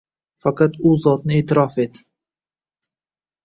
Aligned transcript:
Faqat 0.43 0.73
U 0.85 0.91
Zotni 1.03 1.35
eʼtirof 1.41 1.75
et 1.87 1.93